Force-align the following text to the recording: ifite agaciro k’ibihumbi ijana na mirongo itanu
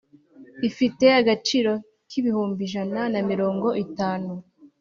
ifite 0.69 1.05
agaciro 1.19 1.71
k’ibihumbi 2.09 2.61
ijana 2.67 3.01
na 3.13 3.19
mirongo 3.29 3.67
itanu 3.85 4.29